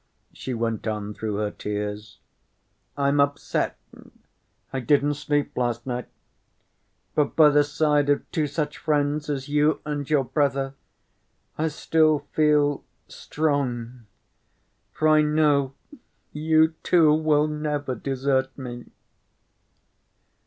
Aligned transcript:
she 0.33 0.51
went 0.51 0.87
on 0.87 1.13
through 1.13 1.35
her 1.35 1.51
tears. 1.51 2.17
"I'm 2.97 3.19
upset, 3.19 3.77
I 4.73 4.79
didn't 4.79 5.13
sleep 5.13 5.55
last 5.55 5.85
night. 5.85 6.07
But 7.13 7.35
by 7.35 7.49
the 7.51 7.63
side 7.63 8.09
of 8.09 8.23
two 8.31 8.47
such 8.47 8.79
friends 8.79 9.29
as 9.29 9.47
you 9.47 9.79
and 9.85 10.09
your 10.09 10.23
brother 10.23 10.73
I 11.55 11.67
still 11.67 12.25
feel 12.31 12.83
strong—for 13.07 15.07
I 15.07 15.21
know—you 15.21 16.73
two 16.81 17.13
will 17.13 17.45
never 17.45 17.93
desert 17.93 18.57
me." 18.57 18.85